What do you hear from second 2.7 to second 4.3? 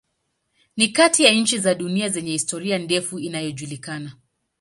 ndefu inayojulikana.